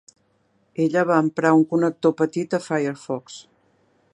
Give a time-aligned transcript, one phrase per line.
[0.85, 3.37] Ella va emprar un connector petit a Firefox.